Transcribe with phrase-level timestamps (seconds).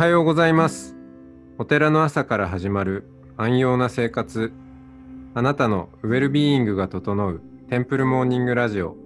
[0.00, 0.96] はようございます。
[1.58, 3.04] お寺の朝から始まる
[3.36, 4.50] 安養な生活。
[5.34, 8.96] あなたのウェルビーイングが整うテンプルモーニングラジオ。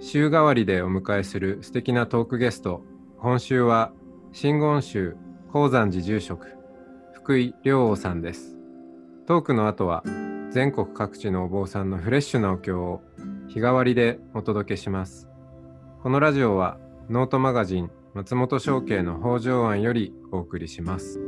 [0.00, 2.80] 週替わりでお迎えする素敵なトークゲスト。
[3.18, 3.92] 今週は
[4.32, 5.18] 真言宗
[5.52, 6.46] 高山寺住職
[7.12, 8.56] 福井良王さんです。
[9.26, 10.02] トークの後は
[10.50, 13.02] 全国各地のお坊さんのフレッシュなお経を
[13.48, 15.28] 日替わりでお届けします。
[16.02, 16.78] このラジオは
[17.10, 21.20] ノートマガジン松本商家の北条庵よりお送りします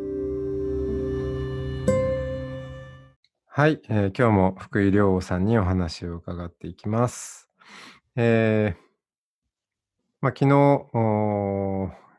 [3.47, 7.51] はい、えー今日も福井良さんにお話を伺っていきます。
[8.17, 8.81] えー
[10.23, 10.49] まあ、昨日、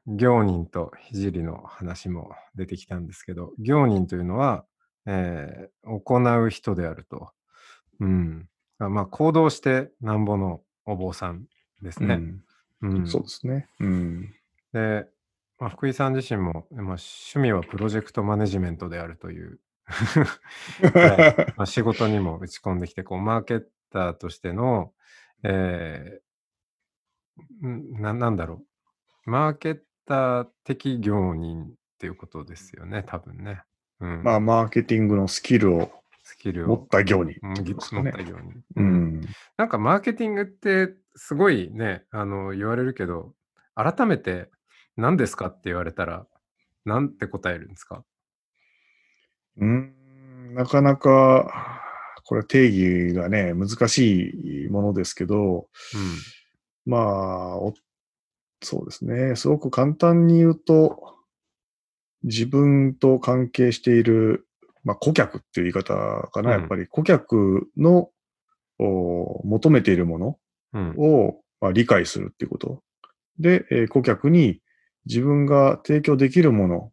[0.06, 4.66] 行人と聖の話も出てきたんですけど、行人というのは、
[5.08, 7.32] えー行う人であると。
[8.02, 8.48] うん。
[8.78, 11.46] あまあ、行動してなんぼのお坊さん
[11.82, 12.20] ですね。
[12.84, 13.68] うんそうですね。
[13.80, 14.36] うん。
[14.74, 15.08] で、
[15.60, 24.94] まあ、福井さん自身も、まあ、趣味はプロジェクトマネジメントであるという、 はいまあ、仕事にも打ち込んできて、こう、マーケッターとしての、
[25.44, 26.30] えー
[27.68, 28.64] んな、なんだろ
[29.26, 29.30] う。
[29.30, 31.68] マーケッター的業人っ
[32.00, 33.62] ていうことですよね、多分ね。
[34.00, 34.24] うん。
[34.24, 35.92] まあ、マーケティングのスキルを
[36.24, 37.34] スキルを持った業に。
[37.34, 38.64] ね持った業人。
[38.76, 38.82] う。
[38.82, 39.22] ん。
[39.58, 43.34] なんかマーケティングってすごいね、あの、言われるけど、
[43.76, 44.50] 改めて
[44.98, 45.48] 何ですか？
[45.48, 46.26] って言われたら、
[46.86, 48.04] なんて答えるんですか？
[49.58, 49.94] うん。
[50.56, 51.82] なかなか、
[52.26, 55.68] これ定義がね、難しいものですけど、
[56.86, 57.74] まあ、お
[58.62, 59.36] そうですね。
[59.36, 61.16] すごく簡単に言うと、
[62.24, 64.48] 自分と関係している、
[64.84, 65.94] まあ、顧客っていう言い方
[66.32, 66.56] かな。
[66.56, 68.10] うんやっぱり顧客の
[68.78, 70.38] お求めているもの
[70.74, 70.90] うん。
[70.92, 71.00] うん。
[71.00, 72.84] を、まあ、理解するっていうこと。
[73.40, 74.62] で、えー顧客に
[75.10, 76.92] 自分が提供できるもの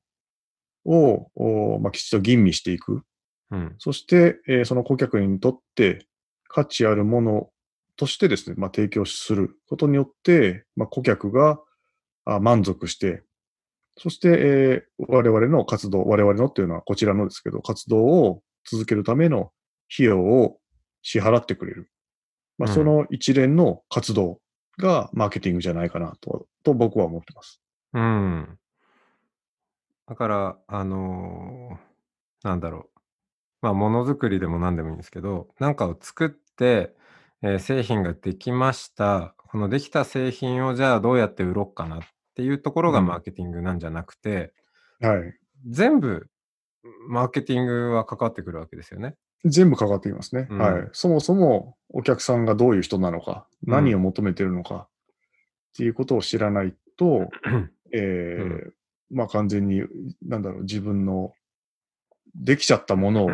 [0.87, 3.03] を、おまあ、きちっと吟味していく。
[3.51, 3.75] うん。
[3.79, 6.07] そして、えーその顧客にとって
[6.49, 7.51] 価値あるもの
[7.97, 11.61] としてですね、まあ、提供することによって、まあ、顧客が
[12.25, 13.23] あ満足して、
[13.99, 19.53] そして、えー我々の活動、我々のっていうのはこちらのですけど、活動を続けるための
[19.93, 20.59] 費用を
[21.03, 21.91] 支払ってくれる。
[22.57, 24.41] まあ、うんその一連の活動
[24.79, 27.61] がマーケティングじゃないかなと、と僕は思ってます。
[27.97, 28.59] うん。
[30.07, 32.99] だから、あのーなんだろう。
[33.63, 36.95] まあ、ものづくりでも何でもいいんですけど、なんかを作って、
[37.43, 39.35] えー製品ができました。
[39.39, 42.01] このできた製品をじゃあどうやって売ろうかなっ
[42.35, 44.53] ていうところがうんマーケティングなんじゃなくて、
[45.01, 45.35] はい。
[45.69, 46.29] 全部
[47.09, 49.17] マーケティングは関わってくるわけですよね。
[49.45, 50.47] 全部関わってきますね。
[50.51, 50.89] うんはい。
[50.93, 57.29] そもそもお客さんがどういう人なのか、うん何を求めてるのか、っていうことを知らないと、
[57.93, 58.71] えー
[59.11, 59.85] まあ完全に、
[60.27, 61.33] なんだろう、自分の
[62.35, 63.31] できちゃったものを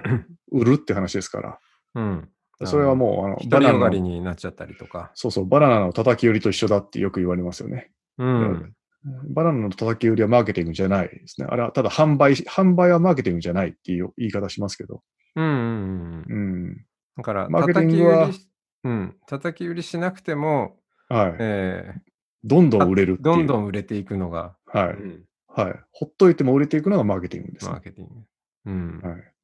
[0.51, 1.59] 売るって話ですから。
[1.95, 2.29] うん。
[2.65, 5.11] それはもう、あの、独りよがりの、になっちゃったりとか。
[5.15, 7.91] そうそう、バナナの叩き売りと一緒だってよく言われますよね。
[8.19, 8.75] うん。
[9.31, 11.47] バナナの叩き売りはマーケティングじゃないですね。
[11.51, 15.03] あれはただ販売し、販売はマーケティングじゃないっていう言い方しますけど。
[15.35, 16.25] うんうんうん。
[16.29, 16.87] うん。
[17.17, 18.31] だから、マーケティングは
[18.85, 20.77] うん、叩き売りしなくても、
[21.09, 21.37] はい。
[21.39, 21.95] え
[22.45, 23.19] どんどん売れる。
[23.21, 24.95] どんどん売れていくのが、はい。
[24.95, 25.75] うんはい。
[25.93, 27.73] ほっといても売れていくのがマーケティングです、ね。
[27.73, 28.15] マーケティング。
[28.65, 29.01] うん。
[29.03, 29.35] はい。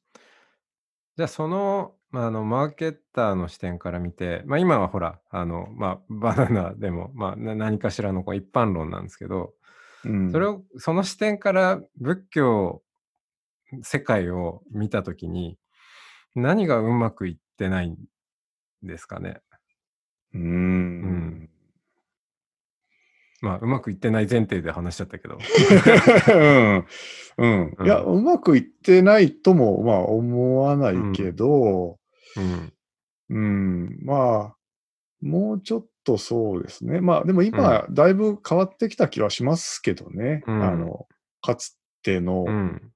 [1.18, 9.52] じゃあ、その、まあ、あの、マーケッターの視点から見て、まあ、今はほら、あの、まあ、バナナでも、まあ、な何かしらのこう一般論なんですけど、
[10.04, 12.82] うん、それを、その視点から仏教、
[13.82, 15.58] 世界を見たときに、
[16.34, 17.98] 何がうまくいってないん
[18.82, 19.42] ですかね？
[20.32, 21.50] うーん。
[23.42, 25.38] うんまあ、うまくいってない前提で話しちゃったけど。
[26.34, 26.86] うん。
[27.38, 27.74] うん。
[27.78, 31.98] うんいや、うまくいってないとも、まあ、思わないけど、
[32.36, 32.72] うん。
[33.30, 33.98] うん。
[34.02, 34.56] まあ、
[35.20, 37.00] もうちょっとそうですね。
[37.00, 40.42] まあ、でも今、だいぶ変わってきた気はしますけどね。
[40.46, 41.06] うんあの、
[41.40, 42.92] かつての、うん。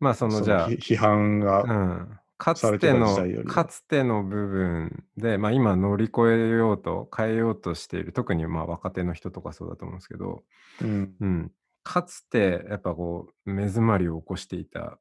[0.00, 3.16] まあ、その、そじゃあ、ひ批判が、うん、かつての
[3.46, 10.44] かつての部分で、まあ、今乗り越えようと変えようとしている特にまあ若手の人とかそうだと思うんですけど、
[10.82, 11.14] うん。
[11.18, 11.52] うん、
[11.82, 14.98] かつてやっぱこう目詰まりを起こしていた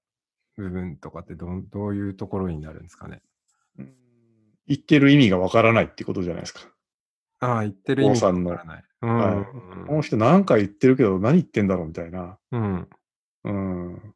[0.56, 3.22] 部分とかってどんどういうところになるんですかね？
[4.68, 6.62] 言ってる意味がわからないってことじゃないですか。
[7.42, 8.84] ああ言ってる意味がわからない。
[9.02, 9.46] うんはい
[9.88, 12.38] この人何回言ってるけど何言ってんだろうみたいな。
[12.52, 12.88] うん
[13.44, 14.16] うん。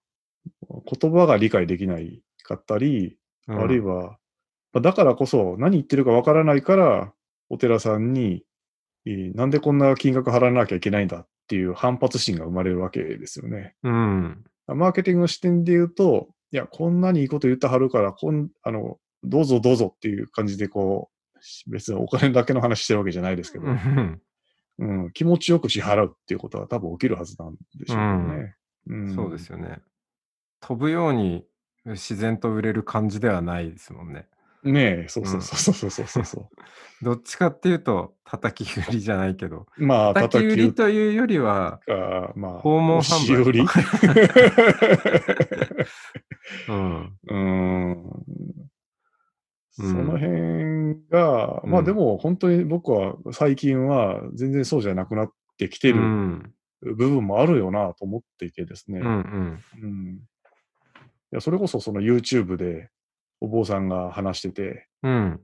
[0.69, 3.17] 言葉が理解できないかったり、
[3.47, 4.17] うんあるいは、
[4.73, 7.13] まあだからこそ何言ってるかわからないから、
[7.49, 8.43] お寺さんに、
[9.05, 13.73] えーなんでこんな金額払わなきゃいけないんだっっていう反発心が生まれるわけですよね。
[13.81, 14.43] うん。
[14.67, 21.09] マーケティングの視点で言うと、いや、こんなにいいこと言ってはるから、こん、あの、どうぞどうぞっていう感じで、こ
[21.67, 24.21] う、別にお金だけの話してるわけじゃないですけど、うん
[24.77, 28.55] うん、気持ちよく支払うっていうことは多分起きるはずなんでしょうね。
[28.85, 29.79] うんそうですよね。
[30.61, 31.45] 飛ぶように
[31.85, 34.27] 自然と売れる感じではないですもんね。
[34.63, 36.49] ねえ、そうそうそうそうそうそうそ
[37.01, 39.85] どっちかっていうと、叩き売りじゃないけど、う。
[39.85, 43.61] まあ、叩き売りりというよりは、か、まあ、訪問販売売り
[46.67, 47.17] うん。
[47.27, 48.69] うん
[49.71, 56.53] そうんの辺が、まうんあでも本当に僕は最近は全然そうじゃなくなってきてうるん。
[56.81, 58.99] 部分もあるよなと思っていてですね。
[58.99, 60.19] うんうん。
[61.31, 62.89] やそれこそその YouTube で
[63.41, 65.39] お坊さんが話してて、うん。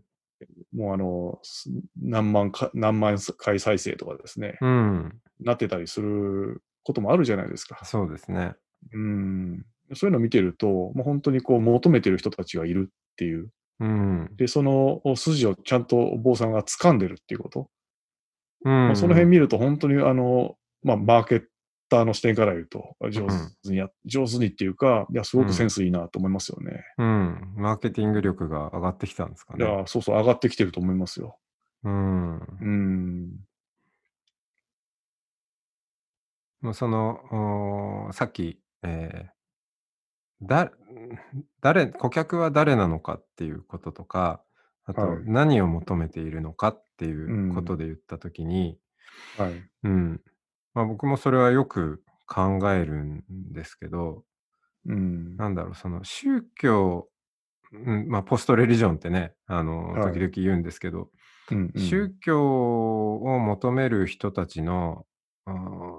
[0.76, 1.70] もうあの、す
[2.02, 5.22] 何万か、何万回再生とかですね、うん。
[5.40, 7.84] なってたりすることもあるじゃないですか。
[7.86, 8.54] そうですね。
[8.94, 9.66] うん。
[9.94, 13.50] そういうのを見てると、もう本当にこう求めてる人たちがいるっていう。
[13.80, 14.30] うん。
[14.36, 17.70] で、その筋をちゃんとお坊さんが掴んでるっていうこと。
[18.64, 21.44] うんまあ、その辺見ると本当にあの、まあ、マーケッ
[21.96, 26.84] ターの視点から言うと、上手にや、上手にっていうか、いや、すごくセンスいいなと思いますよね。
[26.98, 27.54] うん。
[27.56, 31.38] マーケティング力が上がってきたんですかいやね。、そうそう、上がってきてると思いますよ。
[31.84, 32.40] うん。
[32.40, 33.32] うん。
[36.62, 39.36] もうその、さっき、えー
[40.42, 40.72] だ、
[41.62, 44.44] 誰、顧客は誰なのかっていうこととか、
[44.84, 48.78] あとはい何を求めているのかっていううんことで言ったときに、
[49.38, 49.64] はい。
[49.84, 50.22] うん。
[50.76, 54.24] まあ僕もそれはよく考えるんですけど、
[54.86, 55.36] うん。
[55.38, 57.08] なんだろう、その宗教、
[57.74, 61.10] うん、まあポストレリジョンってね、あの、はい時々言うんですけど、
[61.52, 65.06] うんうん宗教を求める人たちの、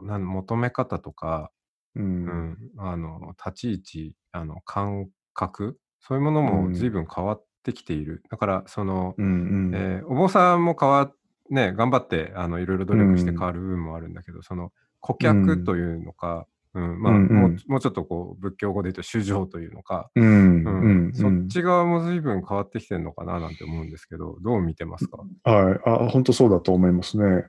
[0.03, 1.51] なん求め方とか、
[1.95, 2.03] う。
[2.03, 9.75] うんん、あの立ち位置あの感覚そういうものうんも随分変わってきている、だからその、うんうん。
[9.75, 11.15] えーお坊さんも変わっ
[11.51, 20.65] ね頑張ってあのいろいろ努力してうん変わる部分もあるんだけど、その顧客というのか、うんまあ、うんうんもうもうちょっとこう仏教語で言うと主情というのか、うん。
[20.65, 21.13] うんうん。
[21.15, 25.81] そっち側も随分変わってきてるのかななんて思うんですけどどう見てますか、はい。
[25.87, 27.47] あ、本当そうだと思いますね。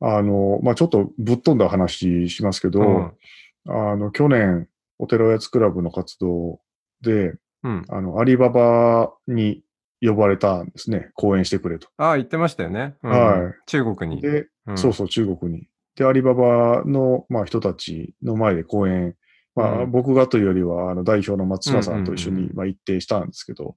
[0.00, 3.12] あの、まあ、ちょっとぶっ飛んだ話しますけど、うん
[3.66, 6.60] あの、去年、お寺おやつクラブの活動
[7.00, 9.63] で、うん、あの、アリババに
[10.06, 11.10] 呼ばれたんですね。
[11.14, 11.88] 講演してくれと。
[11.96, 13.10] ああ言ってましたよね、うん。
[13.10, 13.54] はい。
[13.66, 14.20] 中国に。
[14.20, 14.78] で、うん。
[14.78, 15.66] そうそう、中国に。
[15.96, 19.14] で、アリババの、まあ、人たちの前で講演、
[19.54, 19.90] まあ、うん。
[19.90, 23.76] 僕がというよりは、あの、代表の松島さんと一緒に、うんうんうんまあ、行ってしたんですけど、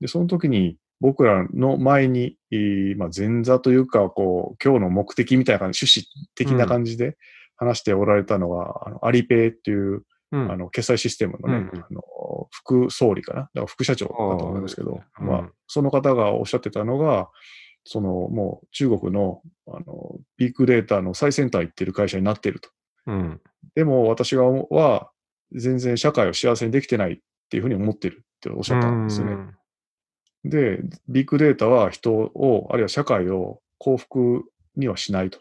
[0.00, 7.16] で、その時に、僕らの前に、えーまあ、前座というか、こう、今日の目的みたいな感じ、趣旨的な感じで
[7.56, 12.02] 話しておられたのが、あの、アリペイっていう、うんあの、決済システムのね、うんうんあの、
[12.50, 13.40] 副総理かな？
[13.40, 17.28] だから副社長だと思うんですけど、うんまあ、その方がおっしゃってたのが、
[17.84, 22.70] その、もう中国の、あの、ビッグデータの最先端行ってる会社になっていると。
[23.06, 23.40] うん
[23.74, 25.10] でも私がは、
[25.52, 27.18] 全然社会を幸せにできてないっ
[27.50, 29.36] ていうふうに思ってるっておっしゃったんですよね。
[30.44, 34.44] で、ビッグデータは人を、あるいは社会を幸福
[34.76, 35.40] にはしないと。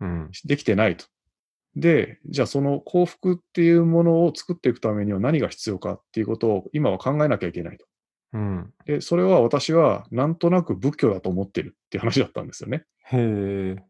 [0.00, 1.06] うんできてないと。
[1.78, 7.86] で、じゃあその幸福っていうものを作っていくためには何が必要かっていうことを今は考えなきゃいけないと。
[8.32, 12.84] うんで、それは私はなんとなく仏教だと思ってるっていう話だったんですよね。
[13.04, 13.82] へえ。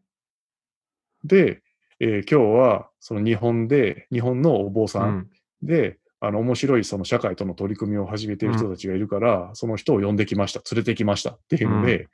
[1.23, 1.61] で、
[1.99, 5.29] えー今日はその日本で、日本のお坊さうんん
[5.63, 12.07] で、あの面白いその社会との取り組みを始めている人たちがいるから、その人を呼んできました、連れてきましたっていうので、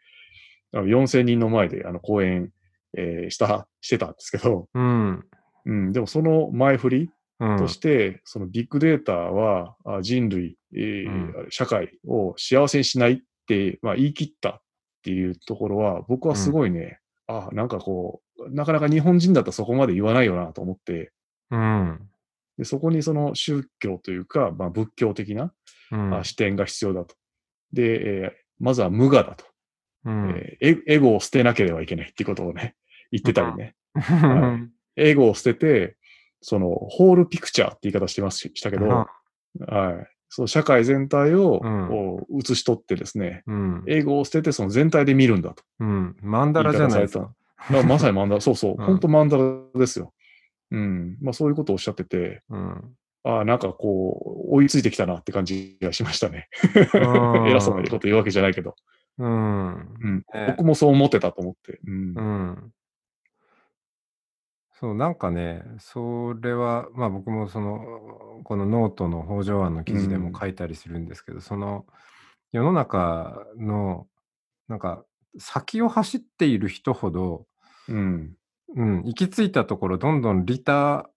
[0.73, 2.51] あの4000人の前であの講演、
[2.97, 5.25] えーした、してたんですけど、うん。
[5.65, 13.17] うん、でもその前振りうんとして、そのビッグデータはあ人類、えーうん社会を幸せにしないっ
[13.47, 14.61] て、まあ、言い切ったっ
[15.03, 21.11] ていうところは、僕はすごいね、あなんかこう、なかなか日本人だったらそこまで言わないよなと思って、
[21.51, 22.09] うん。
[22.57, 25.51] でそこにその宗教というか、まあ、仏教的な、
[25.91, 27.15] うんあ視点が必要だと。
[27.73, 29.43] で、えーまずは無我だと、
[30.05, 30.93] うんえーエ。
[30.95, 32.73] エゴを捨てなければいけないっていうことをね、
[33.11, 33.75] 言ってたりね。
[33.95, 35.97] うん エゴを捨てて、
[36.41, 39.05] その、ホールピクチャーって言い方してますししたけど、は
[39.91, 40.07] い。
[40.29, 41.61] その社会全体を、
[42.29, 43.83] う写し取ってですね、うん。
[43.87, 45.63] エゴを捨ててその全体で見るんだと。
[45.79, 46.15] うん。
[46.21, 47.31] マンダラじゃないですか。
[47.69, 49.43] だからまさにマンダラ、 そうそう、うん本当マンダラ
[49.75, 50.13] ですよ。
[50.71, 51.17] うん。
[51.21, 52.95] まあそういうことをおっしゃってて、うん。
[53.23, 56.47] ああ、なんかこう、追いついてきたなって感じがしましたね。
[56.93, 58.75] うん 偉そうなこと言うわけじゃないけど。
[59.17, 59.67] うん。
[59.67, 60.25] うん。
[60.33, 61.79] ね僕もそう思ってたと思って。
[61.87, 62.13] うん。
[62.15, 62.71] うん。
[64.77, 71.85] そう、なんかね、それは、まあ僕もその、このノートの北条案の記事でも書いたりするんですけど、その
[72.51, 74.07] 世の中の、
[74.67, 75.05] なんか
[75.37, 77.47] 先を走っている人ほど、
[77.87, 78.35] うん。
[78.75, 81.09] うん、行き着いたところ、どんどん利他、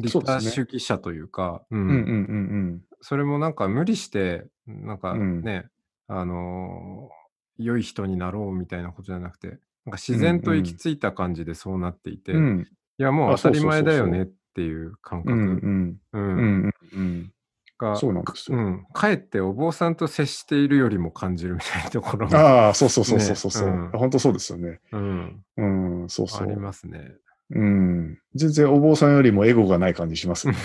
[0.00, 0.50] 利他そうですね。
[0.50, 2.80] 主義者というか、ううんうんうん。
[3.00, 5.42] それもなんか無理して、なんかうん。
[5.42, 5.68] ね、
[6.08, 7.24] あのー
[7.56, 12.38] 良い人になろうみたいなことじゃなくて、なんか自然と行き着いた感じでそうなっていて、うん。
[12.38, 12.68] うん。
[12.98, 15.40] いやもうあ当たり前だよねっていう感覚、ん。
[15.40, 17.32] うんうんうんうん。
[17.78, 18.58] が、そうなんですよ。
[18.58, 24.80] うん、かえってお坊さんと接しているよりも感じるみたいなところが、ああ、そうそうそうそうそうそう、ねうん本当そうですよね。
[24.92, 25.64] うん、う
[26.04, 26.60] ん、そうそありう。
[26.60, 27.14] ますね。
[27.50, 28.18] うん。
[28.34, 30.54] 全然お坊さんよりもエゴがない感じしますね。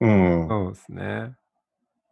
[0.00, 0.48] うん。
[0.48, 1.34] そうですね。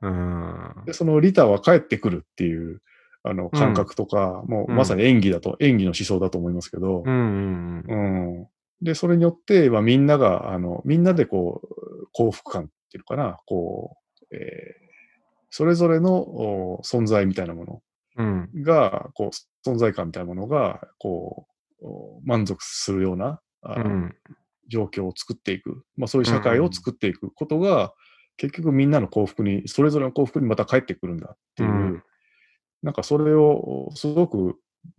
[0.03, 0.75] うん。
[0.87, 2.81] で、そのリタは帰ってくるっていう、
[3.23, 8.49] あの、感覚とか、もうまさに演技だと、演技の思想だと思いますけどう、んうんうん。
[8.83, 14.91] で、それによって、まあ、みんなが、あの、みんなでこう、幸福感っていうのかな、こう、えー
[15.51, 17.83] それぞれのお存在みたいなも
[18.17, 18.27] うん。
[18.27, 18.63] うん。
[18.63, 21.49] のが、こう、存在感みたいなものが、こ
[21.83, 23.41] う、お満足するような。
[24.69, 27.93] 状況を作っていく、まあ、そういう社会を作っていくことが、
[28.37, 32.03] 結局みんなの幸福に、それぞれの幸福にまた帰ってくるんだっていう、うん
[32.83, 34.57] なんかそれをすごく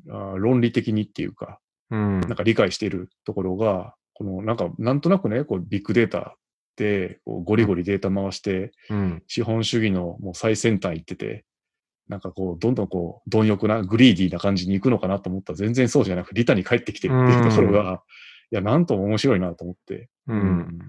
[0.09, 1.59] あ論理的にっていうか、
[1.89, 2.21] うん。
[2.21, 6.35] なんか理解しているところが、このなんかなんとなくね、こうビッグデータ
[6.75, 9.23] でこうゴリゴリデータ回して、うん。
[9.27, 11.45] 資本主義のもう最先端行ってて、
[12.07, 18.03] なんかこう、どんどんこう、貪欲な、グリーディーな感じに行くのかなと思ったら全然そうじゃなく、リタに帰ってきてるっていうところが、
[18.51, 20.09] いや、なんとも面白いなと思って。
[20.27, 20.79] うん。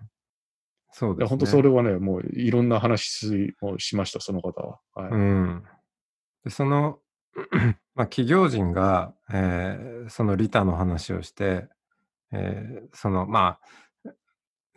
[0.91, 1.29] そういや、ですね。
[1.29, 4.81] 本当それはね、もういろんな話をしました、その方は。
[4.95, 5.13] はい。
[5.13, 5.63] うん。
[6.45, 6.99] で、その、
[7.95, 11.69] まあ、企業人が、えーその利他の話をして、
[12.33, 14.11] えーその、まあ、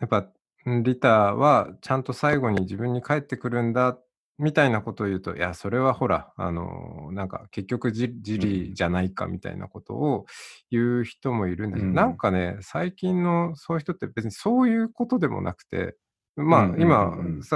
[0.00, 0.28] やっぱ、
[0.70, 3.98] ん利他はちゃんと最後に自分に返ってくるんだ、
[4.38, 10.26] みたいなことを言うと、いや、それはほら、あの、なんか結局自自利じゃないかみたいなことを
[10.70, 12.16] 言う人もいるんだけど、うんなん。
[12.16, 15.96] かね、最近のそういう人って別にそういうことでもなくて、
[16.36, 17.46] まあ、今う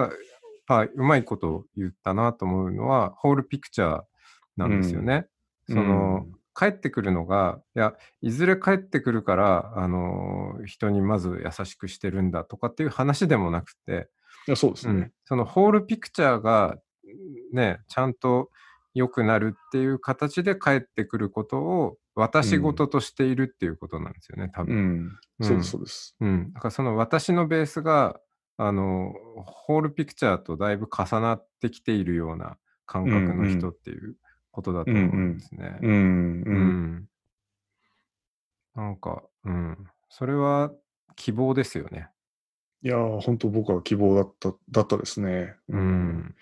[0.75, 4.03] んさ、あうまいこと言ったなと思うのは、ホールピクチャー
[4.57, 5.15] なんですよね。
[5.15, 5.25] うん
[5.73, 14.09] そのうん、帰ってくるのが、いや、いずれ帰ってくるから、あの、人にまず優しくしてるんだとかっていう話でもなくて、
[14.49, 15.12] いやそうですねうん。
[15.25, 16.77] そのホールピクチャーが、
[17.53, 18.50] ね、ちゃんと
[18.95, 25.07] 良くなるっていう形で帰ってくることを私事としているっていうことなんですよね、多う分。
[25.07, 25.11] ん。
[25.41, 26.17] そうです、そうです。
[26.21, 26.53] うん。
[26.53, 28.21] だからその私のベースが、
[28.62, 29.14] あの、
[29.47, 34.17] ホールピクチャーとだいぶ重なってきているような感覚の人っていう
[34.50, 35.79] ことだと思うんですね。
[35.81, 35.95] うん、う。
[35.95, 36.57] うん
[36.97, 37.09] ん。
[38.75, 39.79] なんか、うん。
[40.11, 40.71] それは
[41.17, 42.09] 希望ですよね。
[42.83, 45.55] いやー、本当僕は希望だった、だったですね。
[45.71, 46.35] うん。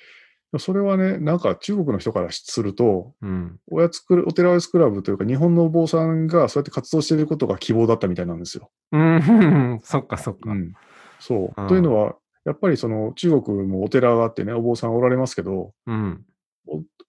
[0.58, 3.60] それはね、なんか中国の人からすると、うん。
[3.70, 8.70] おやつクお寺おやつクラブというか、日本のお坊さんがそうやって活動していることが希望だったみたいなんですよ。
[8.90, 9.80] うん。
[9.84, 10.50] そっかそっか。
[10.50, 10.72] うん、
[11.18, 11.60] そう。
[11.60, 16.24] うんというのは、やっぱりその中国もお寺があってね、お坊さんおられますけど、うん。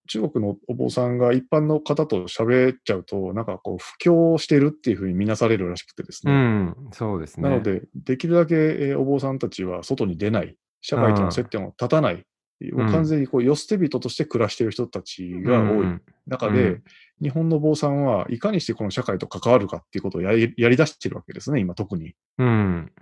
[0.07, 6.33] 中国のお坊さんが一般の方と喋っちゃうと、なんかこう、布教してるっていうふうに見なされるらしくてですうね。
[6.33, 6.75] ん。
[6.91, 7.47] そうですね。
[7.47, 12.25] なので、できるだけ、えーお坊さんたちは外に出ない、社会との接点を立たない、
[12.73, 16.83] もう完全にこう、よ捨て人として暮らしている人たちが多いうん中で、うん
[17.21, 22.93] 日本のお坊さんはいかにしてこの社会と関わるかっていうことをやりやり出してるわけですね、今特にうん。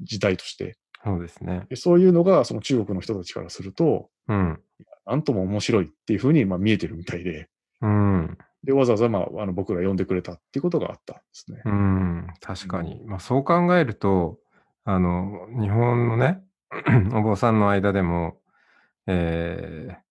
[0.00, 0.76] 時代として。
[1.04, 1.66] そうですね。
[1.68, 4.60] でそういうのがその中国の人たちからすると、うん。
[5.06, 7.48] なんとも面白いっていうふうにまあ見えてるみたいで、
[7.82, 8.38] うん。
[8.62, 11.60] で、わざわざまああの僕ら呼んでくれたっていうことがあったんですね。
[11.64, 12.26] うん。
[12.40, 13.02] 確かに。
[13.04, 14.38] まあそう考えると、
[14.84, 16.42] あの、日本のね、
[17.14, 18.40] お坊さんの間でも、
[19.06, 20.04] えー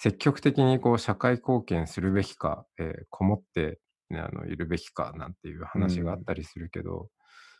[0.00, 3.80] 積極的にこう社会貢献するべきか、えーこもって、
[4.10, 7.08] ね、あのいるべきかなんていう話があったりするけど、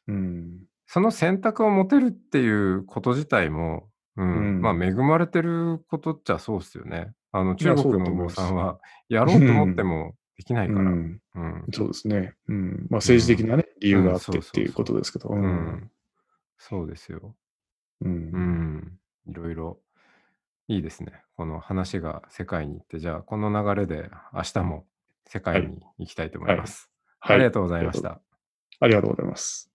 [0.07, 0.61] うん。
[0.89, 7.13] その選択を持てるっていうこと自体も、うんうんまあ恵まれてることっちゃそうですよね。
[7.31, 10.81] あの中国のお坊さんは やろうと思ってもできないから。
[10.81, 12.35] うんうんそうですね。
[12.49, 12.87] うん。
[12.91, 15.29] まあ政治的なね、理由があってっていうことですけど。
[15.29, 15.91] ううんん。
[16.57, 17.37] そうですよ。
[18.01, 18.09] う。
[18.09, 18.99] うんん。
[19.27, 19.79] いろいろ
[20.69, 21.23] いいですね。
[21.37, 24.87] この話が世界に行って、じゃあこの流れで明日も
[25.27, 26.91] 世界に行きたいと思います。
[27.21, 28.23] はありがとうございました。
[28.81, 29.71] ありがとうございます。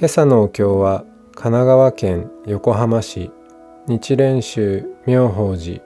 [0.00, 1.00] 今朝のお経は
[1.34, 3.32] 神奈川県横浜市
[3.88, 5.80] 日蓮宗妙法寺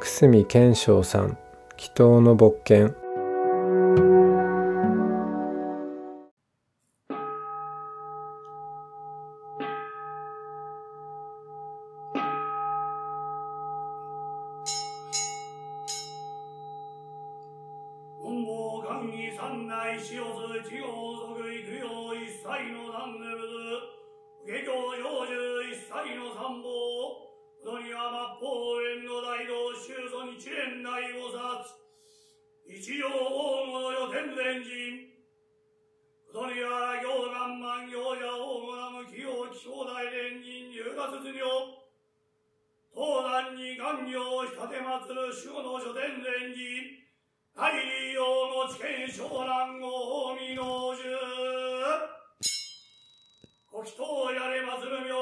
[0.00, 1.36] 久住賢章さん
[1.76, 2.94] 祈祷の牧犬
[18.22, 23.15] 本郷願意三内塩津地方即位供養一切の断
[24.46, 26.70] 下十一詐歳の参謀、
[27.66, 31.66] このには末法園の大道修祖に一連内菩薩、
[32.70, 35.10] 一条大物予天前人、
[36.30, 41.42] このには行南万行者大物無器用気象大連人入河図妙、
[42.94, 47.02] 東南に官業を仕立て祀る守護の書天前人、
[47.50, 47.74] 大
[48.14, 51.75] 陽の知見湘南法、海の中。
[53.86, 55.14] 人をやれまずる名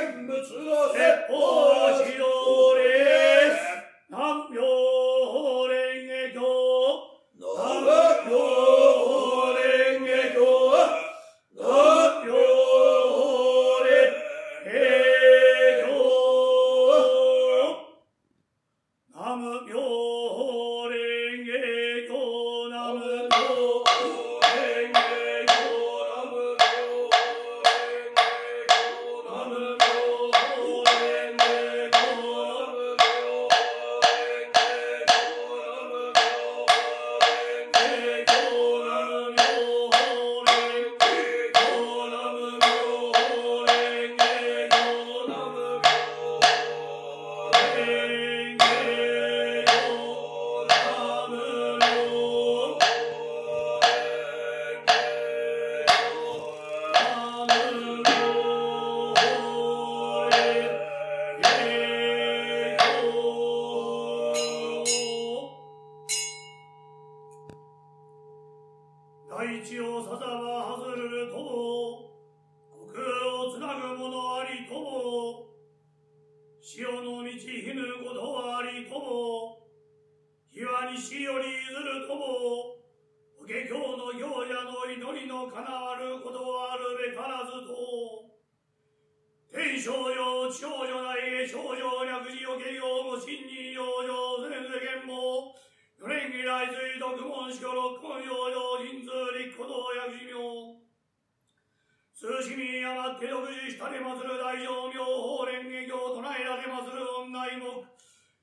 [0.00, 2.59] 大神仏の説法指導で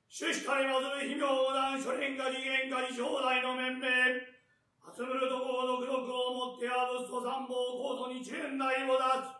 [0.08, 3.92] 主したれまする秘妙談諸蓮華次元華次正代の面々。
[4.88, 9.36] 集むるところ独読をもってあぶすと三宝コートに一年代を出す。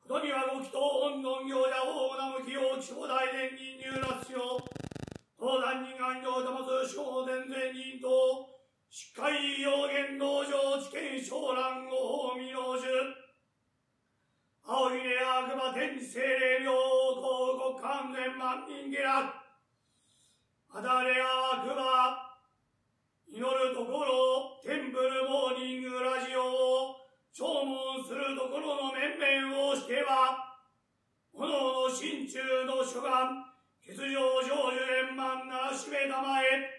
[0.00, 4.56] ことにはご祈祷本尊行者大名向きを地方大伝人入脱しよ。
[5.36, 8.08] 東山人安城玉津小伝前人と
[8.88, 12.88] 司会要言道場知見昇蘭ご法未納樹
[14.64, 18.96] 青ひね悪魔天地精霊明王国完全万人下。
[19.28, 19.49] 落
[20.70, 22.30] あだれ悪魔
[23.26, 26.94] 祈るところテンプルモーニングラジオを
[27.34, 30.62] 弔問するところの面々をしては
[31.34, 32.38] 炎の心中
[32.70, 33.50] の諸願
[33.82, 34.14] 欠場
[34.46, 36.70] 成就円満ならしめたまえ。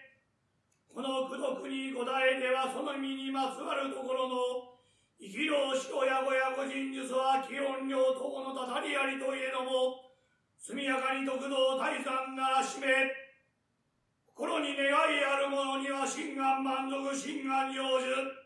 [0.88, 4.72] この功徳に答えてはその身にまつわるところの
[5.20, 10.16] 生き量しとやごやご人術は気温量等のたたりありといえども
[10.56, 12.88] 速やかに得道大山ならしめ
[14.34, 18.42] 心に願いある者には心願満足心願成就。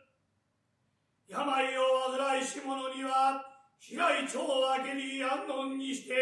[1.28, 1.82] 病を
[2.18, 3.42] 患いし者には
[3.78, 6.14] 平い腸を明けに安穏にして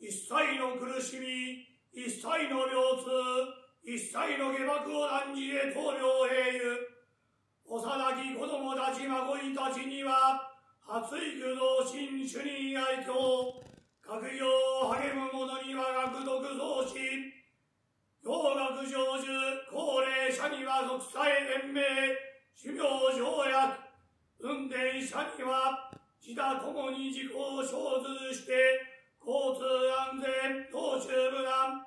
[0.00, 3.08] 一切の苦しみ一切の病痛
[3.84, 6.98] 一切の下幕を断じへ棟梁平ゆ。
[7.64, 10.40] 幼き子供たち孫いたちには
[10.80, 13.12] 発育増進主任愛嬌
[14.00, 14.48] 学業
[14.80, 17.37] を励む者には学読増進。
[18.22, 19.26] 洋学成就
[19.70, 21.80] 高齢者には独裁連盟
[22.54, 22.82] 修行
[23.16, 23.78] 条約
[24.40, 28.52] 運転者には自他ともに自己を生ずして
[29.20, 29.64] 交通
[30.10, 31.86] 安全道中無難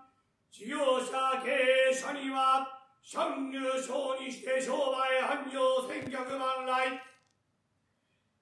[0.52, 2.68] 事業者経営者には
[3.04, 7.12] 参入賞にして商売繁盛千客万来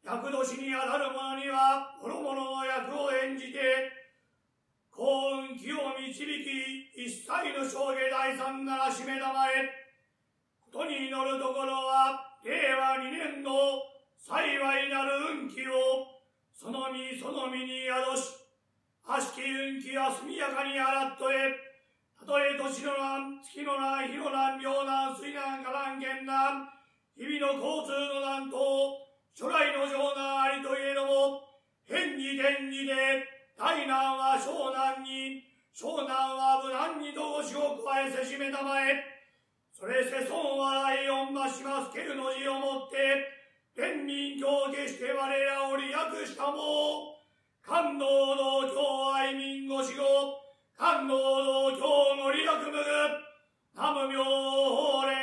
[0.10, 3.99] 役年にあたる者には、諸々の役を演じて、
[5.00, 9.72] 幸運気を導き、一切の生涯第三なら締めたまえ、
[10.60, 13.80] ことに祈るところは、令和二年の
[14.20, 16.04] 幸いなる運気を、
[16.52, 18.44] その身その身に宿し、
[19.08, 21.56] 悪しき運気は速やかに洗っとえ、
[22.20, 26.68] たとえ年の難、月の難、日の難、病難、水難、火難、源難、
[27.16, 29.00] 日々の交通の難と、
[29.32, 31.40] 初来の情難ありといえども、
[31.88, 35.44] 変に天にで、大難は湘南に、
[35.76, 39.04] 湘南は無難に同しを加えせしめたまえ。
[39.76, 42.96] それせ孫はライオンがしますけるの字をもって、
[43.76, 47.20] 天民教下して我らを利役したも、
[47.62, 50.40] 官能道教愛民ご死後、
[50.80, 52.80] 官能道教ご利略むぐ、
[53.76, 55.19] 南無妙法令